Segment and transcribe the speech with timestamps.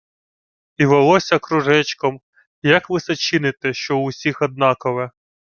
[0.77, 2.21] —І волосся кружечком...
[2.63, 5.11] Як ви се чините, що в усіх однакове!